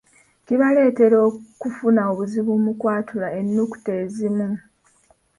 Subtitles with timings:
[0.45, 4.49] Kibaleetera okufuna obuzibu mu kwatula ennukuta ezimu.